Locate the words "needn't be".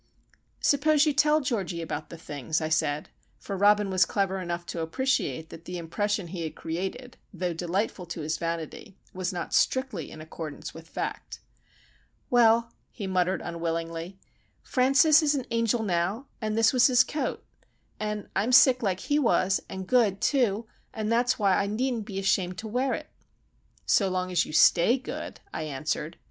21.67-22.17